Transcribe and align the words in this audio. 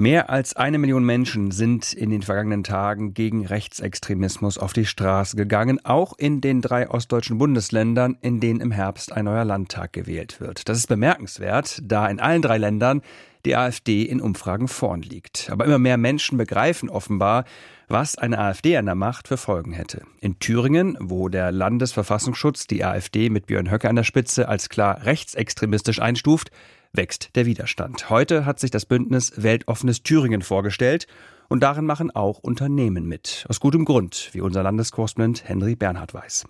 Mehr 0.00 0.30
als 0.30 0.54
eine 0.54 0.78
Million 0.78 1.02
Menschen 1.02 1.50
sind 1.50 1.92
in 1.92 2.10
den 2.10 2.22
vergangenen 2.22 2.62
Tagen 2.62 3.14
gegen 3.14 3.44
Rechtsextremismus 3.44 4.56
auf 4.56 4.72
die 4.72 4.86
Straße 4.86 5.34
gegangen, 5.34 5.84
auch 5.84 6.16
in 6.16 6.40
den 6.40 6.62
drei 6.62 6.88
ostdeutschen 6.88 7.36
Bundesländern, 7.36 8.16
in 8.20 8.38
denen 8.38 8.60
im 8.60 8.70
Herbst 8.70 9.10
ein 9.10 9.24
neuer 9.24 9.44
Landtag 9.44 9.92
gewählt 9.92 10.40
wird. 10.40 10.68
Das 10.68 10.78
ist 10.78 10.86
bemerkenswert, 10.86 11.80
da 11.82 12.06
in 12.06 12.20
allen 12.20 12.42
drei 12.42 12.58
Ländern 12.58 13.02
die 13.44 13.56
AfD 13.56 14.04
in 14.04 14.20
Umfragen 14.20 14.68
vorn 14.68 15.02
liegt. 15.02 15.50
Aber 15.50 15.64
immer 15.64 15.80
mehr 15.80 15.96
Menschen 15.96 16.38
begreifen 16.38 16.90
offenbar, 16.90 17.44
was 17.88 18.16
eine 18.16 18.38
AfD 18.38 18.76
an 18.76 18.86
der 18.86 18.94
Macht 18.94 19.26
für 19.26 19.36
Folgen 19.36 19.72
hätte. 19.72 20.02
In 20.20 20.38
Thüringen, 20.38 20.96
wo 21.00 21.28
der 21.28 21.50
Landesverfassungsschutz 21.50 22.68
die 22.68 22.84
AfD 22.84 23.30
mit 23.30 23.46
Björn 23.46 23.68
Höcke 23.68 23.88
an 23.88 23.96
der 23.96 24.04
Spitze 24.04 24.46
als 24.48 24.68
klar 24.68 25.04
rechtsextremistisch 25.04 26.00
einstuft, 26.00 26.52
wächst 26.92 27.36
der 27.36 27.46
Widerstand. 27.46 28.10
Heute 28.10 28.44
hat 28.46 28.60
sich 28.60 28.70
das 28.70 28.86
Bündnis 28.86 29.32
Weltoffenes 29.36 30.02
Thüringen 30.02 30.42
vorgestellt 30.42 31.06
und 31.48 31.62
darin 31.62 31.86
machen 31.86 32.10
auch 32.10 32.38
Unternehmen 32.38 33.06
mit. 33.06 33.46
Aus 33.48 33.60
gutem 33.60 33.84
Grund, 33.84 34.30
wie 34.32 34.40
unser 34.40 34.62
Landeskorrespondent 34.62 35.48
Henry 35.48 35.74
Bernhard 35.74 36.14
weiß. 36.14 36.46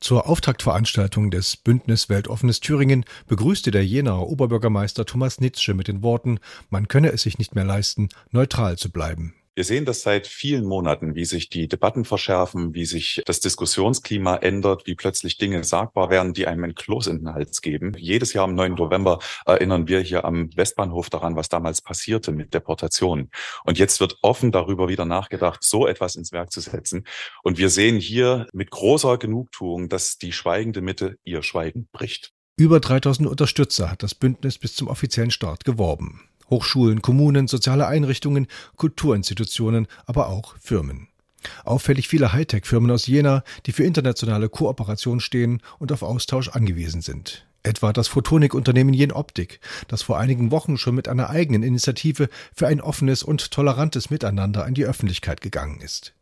Zur 0.00 0.28
Auftaktveranstaltung 0.28 1.30
des 1.30 1.56
Bündnis 1.56 2.08
Weltoffenes 2.08 2.58
Thüringen 2.58 3.04
begrüßte 3.28 3.70
der 3.70 3.86
Jenaer 3.86 4.26
Oberbürgermeister 4.26 5.04
Thomas 5.04 5.40
Nitzsche 5.40 5.74
mit 5.74 5.86
den 5.86 6.02
Worten, 6.02 6.40
man 6.70 6.88
könne 6.88 7.12
es 7.12 7.22
sich 7.22 7.38
nicht 7.38 7.54
mehr 7.54 7.64
leisten, 7.64 8.08
neutral 8.32 8.76
zu 8.76 8.90
bleiben. 8.90 9.34
Wir 9.54 9.64
sehen 9.64 9.84
das 9.84 10.00
seit 10.00 10.26
vielen 10.26 10.64
Monaten, 10.64 11.14
wie 11.14 11.26
sich 11.26 11.50
die 11.50 11.68
Debatten 11.68 12.06
verschärfen, 12.06 12.72
wie 12.72 12.86
sich 12.86 13.20
das 13.26 13.40
Diskussionsklima 13.40 14.36
ändert, 14.36 14.86
wie 14.86 14.94
plötzlich 14.94 15.36
Dinge 15.36 15.62
sagbar 15.62 16.08
werden, 16.08 16.32
die 16.32 16.46
einem 16.46 16.64
ein 16.64 16.74
Kloß 16.74 17.08
in 17.08 17.18
den 17.18 17.34
Hals 17.34 17.60
geben. 17.60 17.92
Jedes 17.98 18.32
Jahr 18.32 18.44
am 18.44 18.54
9. 18.54 18.76
November 18.76 19.18
erinnern 19.44 19.88
wir 19.88 20.00
hier 20.00 20.24
am 20.24 20.48
Westbahnhof 20.56 21.10
daran, 21.10 21.36
was 21.36 21.50
damals 21.50 21.82
passierte 21.82 22.32
mit 22.32 22.54
Deportationen. 22.54 23.28
Und 23.64 23.78
jetzt 23.78 24.00
wird 24.00 24.16
offen 24.22 24.52
darüber 24.52 24.88
wieder 24.88 25.04
nachgedacht, 25.04 25.62
so 25.62 25.86
etwas 25.86 26.14
ins 26.14 26.32
Werk 26.32 26.50
zu 26.50 26.62
setzen. 26.62 27.04
Und 27.42 27.58
wir 27.58 27.68
sehen 27.68 28.00
hier 28.00 28.46
mit 28.54 28.70
großer 28.70 29.18
Genugtuung, 29.18 29.90
dass 29.90 30.16
die 30.16 30.32
schweigende 30.32 30.80
Mitte 30.80 31.18
ihr 31.24 31.42
Schweigen 31.42 31.88
bricht. 31.92 32.32
Über 32.56 32.80
3000 32.80 33.28
Unterstützer 33.28 33.90
hat 33.90 34.02
das 34.02 34.14
Bündnis 34.14 34.56
bis 34.56 34.74
zum 34.74 34.88
offiziellen 34.88 35.30
Start 35.30 35.66
geworben. 35.66 36.22
Hochschulen, 36.52 37.02
Kommunen, 37.02 37.48
soziale 37.48 37.88
Einrichtungen, 37.88 38.46
Kulturinstitutionen, 38.76 39.88
aber 40.06 40.28
auch 40.28 40.54
Firmen. 40.60 41.08
Auffällig 41.64 42.06
viele 42.06 42.32
Hightech-Firmen 42.32 42.90
aus 42.90 43.06
Jena, 43.08 43.42
die 43.66 43.72
für 43.72 43.84
internationale 43.84 44.48
Kooperation 44.48 45.18
stehen 45.18 45.60
und 45.80 45.90
auf 45.90 46.02
Austausch 46.02 46.50
angewiesen 46.50 47.00
sind. 47.00 47.46
Etwa 47.64 47.92
das 47.92 48.08
Photonik-Unternehmen 48.08 48.92
Jenoptik, 48.92 49.60
das 49.88 50.02
vor 50.02 50.18
einigen 50.18 50.50
Wochen 50.50 50.76
schon 50.76 50.94
mit 50.94 51.08
einer 51.08 51.30
eigenen 51.30 51.62
Initiative 51.62 52.28
für 52.54 52.66
ein 52.66 52.80
offenes 52.80 53.22
und 53.22 53.50
tolerantes 53.50 54.10
Miteinander 54.10 54.66
in 54.66 54.74
die 54.74 54.84
Öffentlichkeit 54.84 55.40
gegangen 55.40 55.80
ist. 55.80 56.12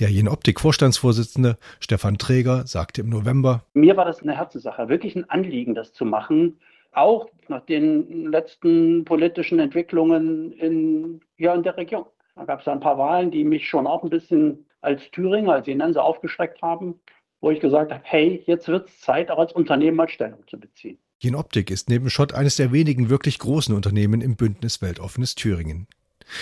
Der 0.00 0.10
Jenoptik-Vorstandsvorsitzende 0.10 1.56
Stefan 1.78 2.18
Träger 2.18 2.66
sagte 2.66 3.02
im 3.02 3.08
November: 3.08 3.62
Mir 3.74 3.96
war 3.96 4.04
das 4.04 4.20
eine 4.20 4.36
Herzenssache, 4.36 4.88
wirklich 4.88 5.14
ein 5.14 5.30
Anliegen, 5.30 5.74
das 5.74 5.92
zu 5.92 6.04
machen, 6.04 6.58
auch 6.92 7.28
nach 7.48 7.64
den 7.66 8.30
letzten 8.30 9.04
politischen 9.04 9.58
Entwicklungen 9.58 10.52
in, 10.52 11.20
ja, 11.36 11.54
in 11.54 11.62
der 11.62 11.76
Region. 11.76 12.04
Da 12.36 12.44
gab 12.44 12.60
es 12.60 12.68
ein 12.68 12.80
paar 12.80 12.98
Wahlen, 12.98 13.30
die 13.30 13.44
mich 13.44 13.68
schon 13.68 13.86
auch 13.86 14.02
ein 14.02 14.10
bisschen 14.10 14.66
als 14.80 15.10
Thüringer, 15.10 15.52
als 15.52 15.66
Jenense 15.66 16.02
aufgeschreckt 16.02 16.62
haben, 16.62 17.00
wo 17.40 17.50
ich 17.50 17.60
gesagt 17.60 17.92
habe, 17.92 18.02
hey, 18.04 18.42
jetzt 18.46 18.68
wird 18.68 18.88
es 18.88 19.00
Zeit, 19.00 19.30
auch 19.30 19.38
als 19.38 19.52
Unternehmen 19.52 19.96
mal 19.96 20.08
Stellung 20.08 20.46
zu 20.46 20.58
beziehen. 20.58 20.98
Jenoptik 21.18 21.70
ist 21.70 21.90
neben 21.90 22.08
Schott 22.08 22.32
eines 22.32 22.56
der 22.56 22.72
wenigen 22.72 23.10
wirklich 23.10 23.38
großen 23.38 23.74
Unternehmen 23.74 24.22
im 24.22 24.36
Bündnis 24.36 24.80
Weltoffenes 24.80 25.34
Thüringen. 25.34 25.86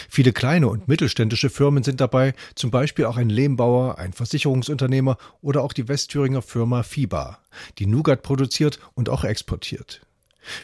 Viele 0.09 0.33
kleine 0.33 0.69
und 0.69 0.87
mittelständische 0.87 1.51
Firmen 1.51 1.83
sind 1.83 2.01
dabei, 2.01 2.35
zum 2.55 2.71
Beispiel 2.71 3.07
auch 3.07 3.17
ein 3.17 3.31
Lehmbauer, 3.31 3.99
ein 3.99 4.13
Versicherungsunternehmer 4.13 5.17
oder 5.41 5.63
auch 5.63 5.73
die 5.73 5.89
Westthüringer 5.89 6.43
Firma 6.43 6.83
FIBA, 6.83 7.39
die 7.79 7.87
Nougat 7.87 8.23
produziert 8.23 8.79
und 8.95 9.09
auch 9.09 9.25
exportiert. 9.25 10.03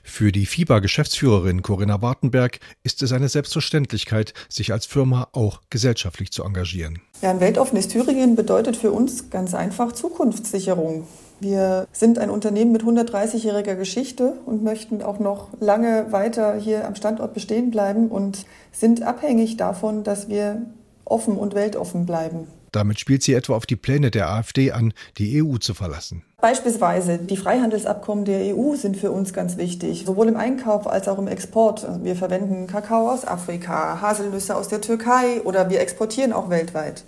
Für 0.02 0.32
die 0.32 0.46
FIBA-Geschäftsführerin 0.46 1.62
Corinna 1.62 2.02
Wartenberg 2.02 2.60
ist 2.82 3.02
es 3.02 3.12
eine 3.12 3.28
Selbstverständlichkeit, 3.28 4.34
sich 4.48 4.72
als 4.72 4.86
Firma 4.86 5.28
auch 5.32 5.60
gesellschaftlich 5.70 6.32
zu 6.32 6.44
engagieren. 6.44 7.00
Ja, 7.22 7.30
ein 7.30 7.40
weltoffenes 7.40 7.88
Thüringen 7.88 8.36
bedeutet 8.36 8.76
für 8.76 8.92
uns 8.92 9.30
ganz 9.30 9.54
einfach 9.54 9.92
Zukunftssicherung. 9.92 11.06
Wir 11.40 11.88
sind 11.92 12.18
ein 12.18 12.30
Unternehmen 12.30 12.72
mit 12.72 12.82
130-jähriger 12.82 13.74
Geschichte 13.74 14.34
und 14.46 14.62
möchten 14.62 15.02
auch 15.02 15.18
noch 15.18 15.48
lange 15.60 16.12
weiter 16.12 16.56
hier 16.56 16.86
am 16.86 16.94
Standort 16.94 17.34
bestehen 17.34 17.70
bleiben 17.70 18.08
und 18.08 18.46
sind 18.72 19.02
abhängig 19.02 19.56
davon, 19.56 20.04
dass 20.04 20.28
wir 20.28 20.62
offen 21.04 21.36
und 21.36 21.54
weltoffen 21.54 22.06
bleiben. 22.06 22.46
Damit 22.72 22.98
spielt 22.98 23.22
sie 23.22 23.34
etwa 23.34 23.54
auf 23.54 23.66
die 23.66 23.76
Pläne 23.76 24.10
der 24.10 24.30
AfD 24.30 24.72
an, 24.72 24.92
die 25.18 25.42
EU 25.42 25.58
zu 25.58 25.74
verlassen. 25.74 26.24
Beispielsweise 26.44 27.16
die 27.16 27.38
Freihandelsabkommen 27.38 28.26
der 28.26 28.54
EU 28.54 28.74
sind 28.74 28.98
für 28.98 29.10
uns 29.10 29.32
ganz 29.32 29.56
wichtig, 29.56 30.04
sowohl 30.04 30.28
im 30.28 30.36
Einkauf 30.36 30.86
als 30.86 31.08
auch 31.08 31.18
im 31.18 31.26
Export. 31.26 31.88
Wir 32.02 32.16
verwenden 32.16 32.66
Kakao 32.66 33.10
aus 33.10 33.26
Afrika, 33.26 34.02
Haselnüsse 34.02 34.54
aus 34.54 34.68
der 34.68 34.82
Türkei 34.82 35.40
oder 35.44 35.70
wir 35.70 35.80
exportieren 35.80 36.34
auch 36.34 36.50
weltweit. 36.50 37.04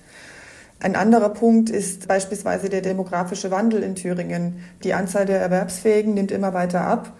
Ein 0.81 0.97
anderer 0.97 1.29
Punkt 1.29 1.69
ist 1.69 2.09
beispielsweise 2.09 2.71
der 2.71 2.81
demografische 2.81 3.51
Wandel 3.51 3.83
in 3.83 3.95
Thüringen. 3.95 4.65
Die 4.83 4.95
Anzahl 4.95 5.27
der 5.27 5.39
Erwerbsfähigen 5.39 6.15
nimmt 6.15 6.33
immer 6.33 6.55
weiter 6.55 6.81
ab 6.81 7.13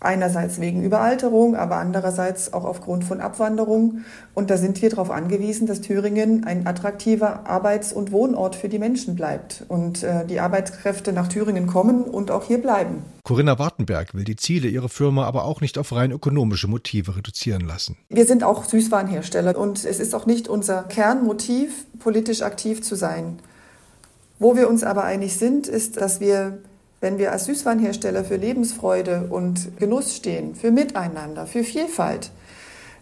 Einerseits 0.00 0.60
wegen 0.60 0.82
Überalterung, 0.82 1.56
aber 1.56 1.76
andererseits 1.76 2.52
auch 2.52 2.64
aufgrund 2.64 3.04
von 3.04 3.20
Abwanderung. 3.20 4.04
Und 4.34 4.50
da 4.50 4.56
sind 4.56 4.80
wir 4.80 4.90
darauf 4.90 5.10
angewiesen, 5.10 5.66
dass 5.66 5.80
Thüringen 5.80 6.44
ein 6.44 6.66
attraktiver 6.66 7.48
Arbeits- 7.48 7.92
und 7.92 8.12
Wohnort 8.12 8.54
für 8.54 8.68
die 8.68 8.78
Menschen 8.78 9.16
bleibt 9.16 9.64
und 9.68 10.04
äh, 10.04 10.24
die 10.24 10.38
Arbeitskräfte 10.38 11.12
nach 11.12 11.26
Thüringen 11.26 11.66
kommen 11.66 12.02
und 12.02 12.30
auch 12.30 12.44
hier 12.44 12.58
bleiben. 12.62 13.02
Corinna 13.24 13.58
Wartenberg 13.58 14.14
will 14.14 14.24
die 14.24 14.36
Ziele 14.36 14.68
ihrer 14.68 14.88
Firma 14.88 15.24
aber 15.24 15.44
auch 15.44 15.60
nicht 15.60 15.78
auf 15.78 15.92
rein 15.92 16.12
ökonomische 16.12 16.68
Motive 16.68 17.16
reduzieren 17.16 17.66
lassen. 17.66 17.96
Wir 18.08 18.24
sind 18.24 18.44
auch 18.44 18.64
Süßwarenhersteller 18.64 19.58
und 19.58 19.84
es 19.84 19.98
ist 19.98 20.14
auch 20.14 20.26
nicht 20.26 20.48
unser 20.48 20.84
Kernmotiv, 20.84 21.86
politisch 21.98 22.42
aktiv 22.42 22.82
zu 22.82 22.94
sein. 22.94 23.40
Wo 24.38 24.56
wir 24.56 24.68
uns 24.68 24.84
aber 24.84 25.04
einig 25.04 25.36
sind, 25.36 25.66
ist, 25.66 25.96
dass 25.96 26.20
wir 26.20 26.58
wenn 27.00 27.18
wir 27.18 27.32
als 27.32 27.44
Süßwarenhersteller 27.44 28.24
für 28.24 28.36
Lebensfreude 28.36 29.28
und 29.30 29.78
Genuss 29.78 30.16
stehen, 30.16 30.54
für 30.54 30.70
Miteinander, 30.70 31.46
für 31.46 31.62
Vielfalt, 31.62 32.30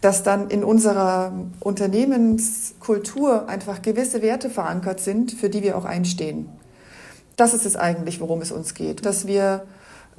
dass 0.01 0.23
dann 0.23 0.49
in 0.49 0.63
unserer 0.63 1.33
Unternehmenskultur 1.59 3.49
einfach 3.49 3.81
gewisse 3.81 4.21
Werte 4.21 4.49
verankert 4.49 4.99
sind, 4.99 5.31
für 5.31 5.49
die 5.49 5.63
wir 5.63 5.77
auch 5.77 5.85
einstehen. 5.85 6.49
Das 7.35 7.53
ist 7.53 7.65
es 7.65 7.75
eigentlich, 7.75 8.19
worum 8.19 8.41
es 8.41 8.51
uns 8.51 8.73
geht, 8.73 9.05
dass 9.05 9.25
wir 9.25 9.65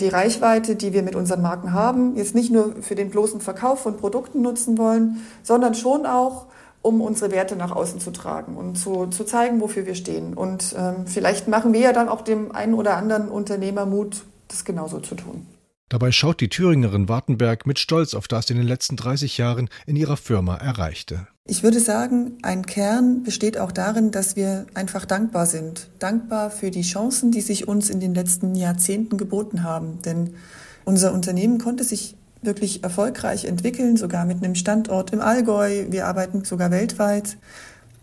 die 0.01 0.09
Reichweite, 0.09 0.77
die 0.77 0.93
wir 0.93 1.03
mit 1.03 1.17
unseren 1.17 1.43
Marken 1.43 1.73
haben, 1.73 2.17
jetzt 2.17 2.35
nicht 2.35 2.53
nur 2.53 2.77
für 2.83 2.95
den 2.95 3.11
bloßen 3.11 3.41
Verkauf 3.41 3.81
von 3.81 3.97
Produkten 3.97 4.43
nutzen 4.43 4.79
wollen, 4.79 5.27
sondern 5.43 5.75
schon 5.75 6.07
auch 6.07 6.47
um 6.89 7.01
unsere 7.01 7.31
Werte 7.31 7.55
nach 7.55 7.71
außen 7.71 8.01
zu 8.01 8.11
tragen 8.11 8.57
und 8.57 8.77
zu, 8.77 9.07
zu 9.07 9.25
zeigen, 9.25 9.61
wofür 9.61 9.87
wir 9.87 9.95
stehen. 9.95 10.35
Und 10.35 10.75
ähm, 10.77 11.07
vielleicht 11.07 11.47
machen 11.47 11.73
wir 11.73 11.81
ja 11.81 11.93
dann 11.93 12.09
auch 12.09 12.23
dem 12.23 12.53
einen 12.53 12.75
oder 12.75 12.97
anderen 12.97 13.29
Unternehmer 13.29 13.87
Mut, 13.87 14.23
das 14.49 14.65
genauso 14.65 15.01
zu 15.01 15.15
tun. 15.15 15.47
Dabei 15.91 16.13
schaut 16.13 16.41
die 16.41 16.49
Thüringerin 16.49 17.09
Wartenberg 17.09 17.67
mit 17.67 17.79
Stolz 17.79 18.13
auf 18.13 18.29
das 18.29 18.51
in 18.51 18.59
den 18.59 18.67
letzten 18.67 18.97
30 18.97 19.39
Jahren 19.39 19.71
in 19.87 19.97
ihrer 19.97 20.19
Firma 20.19 20.57
erreichte. 20.57 21.29
Ich 21.47 21.63
würde 21.63 21.81
sagen, 21.81 22.37
ein 22.43 22.67
Kern 22.67 23.23
besteht 23.23 23.57
auch 23.57 23.73
darin, 23.73 24.11
dass 24.11 24.37
wir 24.37 24.67
einfach 24.75 25.07
dankbar 25.07 25.47
sind. 25.47 25.89
Dankbar 25.99 26.51
für 26.51 26.71
die 26.71 26.83
Chancen, 26.83 27.31
die 27.31 27.41
sich 27.41 27.67
uns 27.67 27.89
in 27.89 28.01
den 28.01 28.15
letzten 28.15 28.55
Jahrzehnten 28.55 29.17
geboten 29.17 29.63
haben. 29.63 30.03
Denn 30.03 30.35
unser 30.85 31.15
Unternehmen 31.15 31.59
konnte 31.59 31.85
sich 31.85 32.17
wirklich 32.43 32.85
erfolgreich 32.85 33.45
entwickeln, 33.45 33.97
sogar 33.97 34.25
mit 34.25 34.43
einem 34.43 34.55
Standort 34.55 35.13
im 35.13 35.21
Allgäu. 35.21 35.87
Wir 35.91 36.07
arbeiten 36.07 36.45
sogar 36.45 36.71
weltweit. 36.71 37.37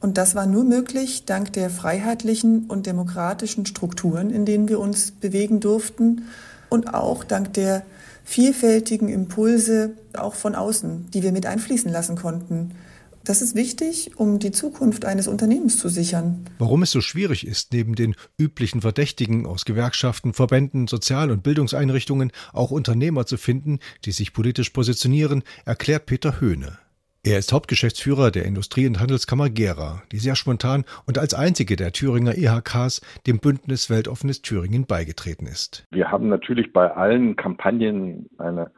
Und 0.01 0.17
das 0.17 0.35
war 0.35 0.45
nur 0.45 0.63
möglich 0.63 1.25
dank 1.25 1.53
der 1.53 1.69
freiheitlichen 1.69 2.65
und 2.67 2.85
demokratischen 2.85 3.65
Strukturen, 3.65 4.29
in 4.29 4.45
denen 4.45 4.67
wir 4.67 4.79
uns 4.79 5.11
bewegen 5.11 5.59
durften 5.59 6.23
und 6.69 6.93
auch 6.93 7.23
dank 7.23 7.53
der 7.53 7.83
vielfältigen 8.23 9.07
Impulse 9.09 9.91
auch 10.17 10.35
von 10.35 10.55
außen, 10.55 11.09
die 11.13 11.23
wir 11.23 11.31
mit 11.31 11.45
einfließen 11.45 11.91
lassen 11.91 12.15
konnten. 12.15 12.71
Das 13.25 13.41
ist 13.41 13.55
wichtig, 13.55 14.11
um 14.17 14.37
die 14.37 14.51
Zukunft 14.51 15.03
eines 15.03 15.27
Unternehmens 15.27 15.79
zu 15.79 15.89
sichern. 15.89 16.45
Warum 16.59 16.83
es 16.83 16.91
so 16.91 17.01
schwierig 17.01 17.47
ist, 17.47 17.73
neben 17.73 17.95
den 17.95 18.15
üblichen 18.37 18.81
Verdächtigen 18.81 19.47
aus 19.47 19.65
Gewerkschaften, 19.65 20.33
Verbänden, 20.33 20.85
Sozial- 20.85 21.31
und 21.31 21.41
Bildungseinrichtungen 21.41 22.31
auch 22.53 22.69
Unternehmer 22.69 23.25
zu 23.25 23.37
finden, 23.37 23.79
die 24.05 24.11
sich 24.11 24.31
politisch 24.31 24.69
positionieren, 24.69 25.41
erklärt 25.65 26.05
Peter 26.05 26.39
Höhne. 26.39 26.77
Er 27.23 27.39
ist 27.39 27.51
Hauptgeschäftsführer 27.51 28.29
der 28.29 28.45
Industrie- 28.45 28.85
und 28.85 28.99
Handelskammer 28.99 29.49
Gera, 29.49 30.03
die 30.11 30.19
sehr 30.19 30.35
spontan 30.35 30.85
und 31.07 31.17
als 31.17 31.33
einzige 31.33 31.75
der 31.75 31.91
Thüringer 31.93 32.37
EHKs 32.37 33.01
dem 33.25 33.39
Bündnis 33.39 33.89
Weltoffenes 33.89 34.43
Thüringen 34.43 34.85
beigetreten 34.85 35.47
ist. 35.47 35.87
Wir 35.89 36.11
haben 36.11 36.29
natürlich 36.29 36.71
bei 36.71 36.91
allen 36.91 37.35
Kampagnen 37.35 38.29
eine 38.37 38.69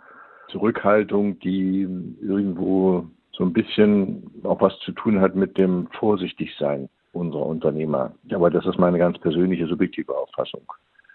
Zurückhaltung, 0.50 1.38
die 1.39 1.81
irgendwo 2.21 3.09
so 3.38 3.44
ein 3.44 3.54
bisschen 3.54 4.31
auch 4.44 4.60
was 4.62 4.78
zu 4.80 4.92
tun 4.94 5.22
hat 5.22 5.36
mit 5.36 5.57
dem 5.57 5.88
Vorsichtigsein 6.00 6.89
unserer 7.13 7.45
Unternehmer. 7.45 8.13
Aber 8.31 8.50
das 8.50 8.66
ist 8.66 8.80
meine 8.80 8.98
ganz 8.98 9.18
persönliche, 9.19 9.68
subjektive 9.68 10.16
Auffassung. 10.16 10.62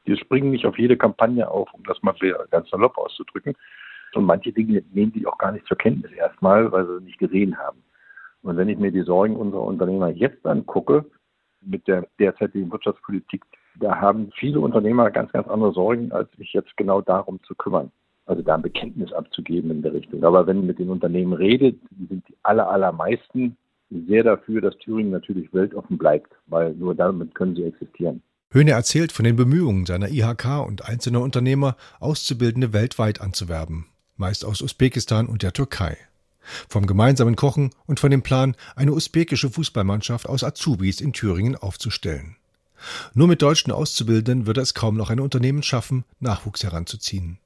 Wir 0.05 0.17
springen 0.17 0.51
nicht 0.51 0.65
auf 0.65 0.79
jede 0.79 0.97
Kampagne 0.97 1.49
auf, 1.49 1.73
um 1.75 1.83
das 1.85 2.01
mal 2.03 2.15
ganz 2.51 2.71
salopp 2.71 2.97
auszudrücken. 2.97 3.55
Und 4.15 4.25
manche 4.25 4.53
Dinge 4.53 4.83
nehmen 4.93 5.13
die 5.13 5.27
auch 5.27 5.39
gar 5.39 5.53
nicht 5.53 5.67
zur 5.67 5.79
Kenntnis 5.79 6.13
erstmal, 6.13 6.71
weil 6.71 6.87
sie 6.87 7.05
nicht 7.05 7.19
gesehen 7.19 7.59
haben. 7.59 7.83
Und 8.43 8.57
wenn 8.57 8.69
ich 8.69 8.79
mir 8.79 8.93
die 8.93 9.03
Sorgen 9.03 9.37
unserer 9.37 9.63
Unternehmer 9.63 10.09
jetzt 10.09 10.45
angucke, 10.47 11.05
mit 11.65 11.87
der 11.87 12.07
derzeitigen 12.19 12.71
Wirtschaftspolitik, 12.71 13.45
da 13.77 14.01
haben 14.01 14.31
viele 14.35 14.61
Unternehmer 14.61 15.11
ganz, 15.11 15.33
ganz 15.33 15.49
andere 15.49 15.73
Sorgen, 15.73 16.13
als 16.13 16.31
sich 16.33 16.53
jetzt 16.53 16.77
genau 16.77 17.01
darum 17.01 17.41
zu 17.45 17.55
kümmern. 17.55 17.91
Also 18.27 18.43
da 18.43 18.55
ein 18.55 18.63
Bekenntnis 18.63 19.13
abzugeben 19.13 19.71
in 19.71 19.83
der 19.83 19.95
Richtung. 19.95 20.23
Aber 20.25 20.47
wenn 20.47 20.59
man 20.59 20.67
mit 20.67 20.79
den 20.79 20.91
Unternehmen 20.91 21.33
redet, 21.33 21.79
sind 22.09 22.27
die 22.29 22.37
aller, 22.43 22.69
allermeisten 22.69 23.57
sehr 23.91 24.23
dafür, 24.23 24.61
dass 24.61 24.77
Thüringen 24.79 25.11
natürlich 25.11 25.53
weltoffen 25.53 25.99
bleibt, 25.99 26.33
weil 26.47 26.75
nur 26.75 26.95
damit 26.95 27.35
können 27.35 27.57
sie 27.57 27.65
existieren. 27.65 28.23
Höhne 28.51 28.73
erzählt 28.73 29.13
von 29.13 29.25
den 29.25 29.37
Bemühungen 29.37 29.87
seiner 29.87 30.09
IHK 30.09 30.67
und 30.67 30.89
einzelner 30.89 31.21
Unternehmer, 31.21 31.77
Auszubildende 32.01 32.73
weltweit 32.73 33.21
anzuwerben 33.21 33.87
meist 34.23 34.45
aus 34.45 34.63
Usbekistan 34.63 35.27
und 35.27 35.43
der 35.43 35.53
Türkei. 35.53 35.97
Vom 36.69 36.87
gemeinsamen 36.87 37.37
Kochen 37.37 37.71
und 37.87 38.01
von 38.01 38.11
dem 38.11 38.23
Plan, 38.23 38.57
eine 38.75 38.93
usbekische 38.93 39.51
Fußballmannschaft 39.51 40.29
aus 40.29 40.45
Azubis 40.45 41.01
in 41.01 41.13
Thüringen 41.13 41.57
aufzustellen. 41.57 42.37
Nur 43.15 43.29
mit 43.29 43.43
deutschen 43.43 43.73
Auszubildenden 43.73 44.47
würde 44.47 44.61
es 44.61 44.75
kaum 44.75 44.97
noch 44.97 45.11
ein 45.11 45.21
Unternehmen 45.21 45.63
schaffen, 45.63 46.05
Nachwuchs 46.19 46.65
heranzuziehen. 46.65 47.39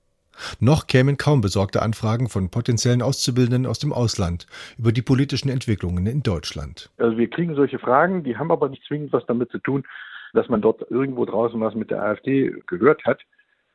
Noch 0.61 0.87
kämen 0.87 1.17
kaum 1.17 1.41
besorgte 1.41 1.83
Anfragen 1.83 2.29
von 2.29 2.51
potenziellen 2.51 3.03
Auszubildenden 3.03 3.67
aus 3.67 3.79
dem 3.79 3.93
Ausland 3.93 4.47
über 4.79 4.93
die 4.93 5.03
politischen 5.03 5.49
Entwicklungen 5.49 6.07
in 6.07 6.23
Deutschland. 6.23 6.91
Also 6.99 7.17
wir 7.17 7.29
kriegen 7.29 7.55
solche 7.55 7.79
Fragen, 7.79 8.25
die 8.25 8.37
haben 8.37 8.51
aber 8.51 8.69
nicht 8.69 8.85
zwingend 8.87 9.13
was 9.13 9.27
damit 9.27 9.51
zu 9.51 9.59
tun, 9.59 9.85
dass 10.33 10.49
man 10.49 10.61
dort 10.61 10.91
irgendwo 10.91 11.25
draußen 11.25 11.61
was 11.61 11.75
mit 11.75 11.91
der 11.91 12.03
AfD 12.03 12.55
gehört 12.67 13.05
hat 13.05 13.21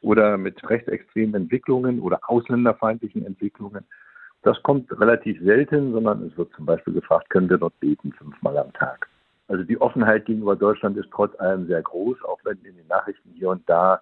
oder 0.01 0.37
mit 0.37 0.67
rechtsextremen 0.69 1.35
Entwicklungen 1.35 1.99
oder 1.99 2.19
ausländerfeindlichen 2.27 3.25
Entwicklungen. 3.25 3.85
Das 4.43 4.61
kommt 4.63 4.91
relativ 4.99 5.39
selten, 5.41 5.91
sondern 5.91 6.23
es 6.23 6.37
wird 6.37 6.51
zum 6.53 6.65
Beispiel 6.65 6.93
gefragt, 6.93 7.29
können 7.29 7.49
wir 7.49 7.57
dort 7.57 7.79
beten 7.79 8.11
fünfmal 8.13 8.57
am 8.57 8.73
Tag. 8.73 9.07
Also 9.47 9.63
die 9.63 9.79
Offenheit 9.79 10.25
gegenüber 10.25 10.55
Deutschland 10.55 10.97
ist 10.97 11.09
trotz 11.11 11.37
allem 11.39 11.67
sehr 11.67 11.81
groß, 11.81 12.23
auch 12.23 12.39
wenn 12.43 12.57
in 12.63 12.75
den 12.75 12.87
Nachrichten 12.87 13.31
hier 13.35 13.49
und 13.49 13.61
da 13.69 14.01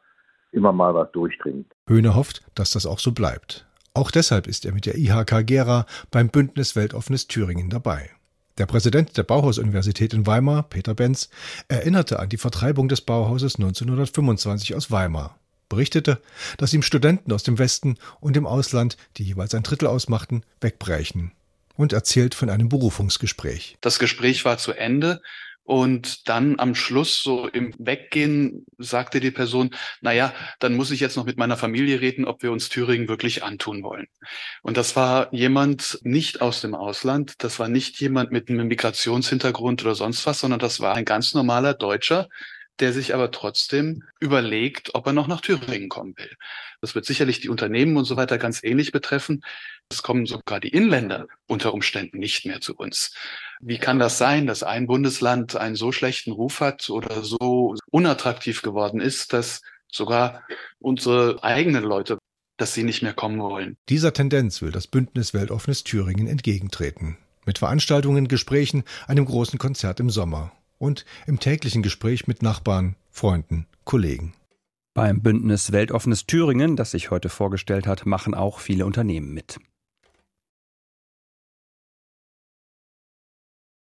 immer 0.51 0.72
mal 0.72 0.94
was 0.94 1.12
durchdringt. 1.12 1.72
Höhne 1.88 2.16
hofft, 2.16 2.42
dass 2.56 2.72
das 2.72 2.86
auch 2.86 3.00
so 3.00 3.12
bleibt. 3.12 3.68
Auch 3.94 4.12
deshalb 4.12 4.48
ist 4.48 4.66
er 4.66 4.74
mit 4.74 4.86
der 4.86 4.98
IHK 4.98 5.46
Gera 5.46 5.86
beim 6.12 6.30
Bündnis 6.30 6.75
Weltoffenes 6.75 7.28
Thüringen 7.28 7.69
dabei. 7.69 8.10
Der 8.57 8.66
Präsident 8.66 9.18
der 9.18 9.24
Bauhaus-Universität 9.24 10.13
in 10.13 10.28
Weimar, 10.28 10.63
Peter 10.63 10.94
Benz, 10.94 11.30
erinnerte 11.69 12.19
an 12.19 12.30
die 12.30 12.38
Vertreibung 12.38 12.90
des 12.90 13.01
Bauhauses 13.01 13.56
1925 13.56 14.75
aus 14.75 14.92
Weimar 14.92 15.40
berichtete, 15.69 16.19
dass 16.57 16.74
ihm 16.74 16.81
Studenten 16.81 17.31
aus 17.31 17.44
dem 17.44 17.57
Westen 17.57 17.98
und 18.19 18.36
dem 18.36 18.48
Ausland, 18.48 18.98
die 19.18 19.24
jeweils 19.24 19.54
ein 19.54 19.63
Drittel 19.63 19.88
ausmachten, 19.88 20.44
wegbrechen 20.60 21.31
und 21.75 21.94
erzählt 21.94 22.36
von 22.36 22.50
einem 22.50 22.68
Berufungsgespräch. 22.68 23.78
Das 23.80 24.00
Gespräch 24.00 24.44
war 24.44 24.57
zu 24.57 24.74
Ende 24.74 25.22
und 25.69 26.27
dann 26.27 26.57
am 26.57 26.74
Schluss, 26.74 27.21
so 27.21 27.48
im 27.48 27.75
Weggehen, 27.77 28.66
sagte 28.80 29.19
die 29.19 29.30
Person, 29.30 29.69
na 30.01 30.12
ja, 30.12 30.33
dann 30.57 30.75
muss 30.75 30.89
ich 30.89 31.00
jetzt 31.00 31.16
noch 31.16 31.25
mit 31.25 31.38
meiner 31.38 31.57
Familie 31.57 32.01
reden, 32.01 32.25
ob 32.25 32.42
wir 32.42 32.51
uns 32.51 32.69
Thüringen 32.69 33.07
wirklich 33.07 33.44
antun 33.44 33.83
wollen. 33.83 34.07
Und 34.63 34.77
das 34.77 34.95
war 34.95 35.31
jemand 35.31 36.00
nicht 36.01 36.42
aus 36.42 36.62
dem 36.62 36.74
Ausland. 36.74 37.44
Das 37.44 37.60
war 37.60 37.68
nicht 37.68 38.01
jemand 38.01 38.31
mit 38.31 38.50
einem 38.50 38.68
Migrationshintergrund 38.68 39.83
oder 39.83 39.94
sonst 39.94 40.25
was, 40.25 40.39
sondern 40.39 40.60
das 40.60 40.80
war 40.80 40.95
ein 40.95 41.06
ganz 41.06 41.36
normaler 41.36 41.75
Deutscher, 41.75 42.30
der 42.79 42.93
sich 42.93 43.13
aber 43.13 43.31
trotzdem 43.31 44.03
überlegt, 44.19 44.95
ob 44.95 45.07
er 45.07 45.13
noch 45.13 45.27
nach 45.27 45.41
Thüringen 45.41 45.89
kommen 45.89 46.17
will. 46.17 46.35
Das 46.81 46.95
wird 46.95 47.05
sicherlich 47.05 47.39
die 47.39 47.49
Unternehmen 47.49 47.97
und 47.97 48.05
so 48.05 48.15
weiter 48.15 48.37
ganz 48.37 48.63
ähnlich 48.63 48.91
betreffen. 48.91 49.41
Es 49.89 50.03
kommen 50.03 50.25
sogar 50.25 50.59
die 50.59 50.69
Inländer 50.69 51.27
unter 51.47 51.73
Umständen 51.73 52.19
nicht 52.19 52.45
mehr 52.45 52.61
zu 52.61 52.75
uns. 52.75 53.13
Wie 53.59 53.77
kann 53.77 53.99
das 53.99 54.17
sein, 54.17 54.47
dass 54.47 54.63
ein 54.63 54.87
Bundesland 54.87 55.55
einen 55.55 55.75
so 55.75 55.91
schlechten 55.91 56.31
Ruf 56.31 56.61
hat 56.61 56.89
oder 56.89 57.23
so 57.23 57.75
unattraktiv 57.91 58.61
geworden 58.61 59.01
ist, 59.01 59.33
dass 59.33 59.61
sogar 59.91 60.43
unsere 60.79 61.43
eigenen 61.43 61.83
Leute, 61.83 62.17
dass 62.57 62.73
sie 62.73 62.83
nicht 62.83 63.01
mehr 63.01 63.13
kommen 63.13 63.39
wollen? 63.39 63.75
Dieser 63.89 64.13
Tendenz 64.13 64.61
will 64.61 64.71
das 64.71 64.87
Bündnis 64.87 65.33
Weltoffenes 65.33 65.83
Thüringen 65.83 66.27
entgegentreten. 66.27 67.17
Mit 67.45 67.57
Veranstaltungen, 67.57 68.27
Gesprächen, 68.27 68.83
einem 69.07 69.25
großen 69.25 69.57
Konzert 69.57 69.99
im 69.99 70.09
Sommer 70.09 70.51
und 70.79 71.05
im 71.27 71.39
täglichen 71.39 71.83
Gespräch 71.83 72.27
mit 72.27 72.41
Nachbarn, 72.41 72.95
Freunden, 73.11 73.67
Kollegen. 73.83 74.33
Beim 74.95 75.21
Bündnis 75.21 75.71
Weltoffenes 75.71 76.25
Thüringen, 76.25 76.75
das 76.75 76.91
sich 76.91 77.11
heute 77.11 77.29
vorgestellt 77.29 77.85
hat, 77.85 78.07
machen 78.07 78.33
auch 78.33 78.59
viele 78.59 78.85
Unternehmen 78.85 79.33
mit. 79.33 79.59